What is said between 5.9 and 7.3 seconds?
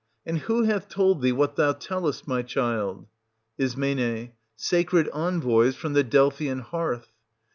the Delphian hearth.